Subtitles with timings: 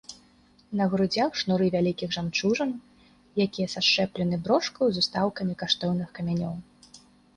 [0.79, 2.71] На грудзях шнуры вялікіх жамчужын,
[3.47, 6.55] якія сашчэплены брошкаю з устаўкамі каштоўных камянёў.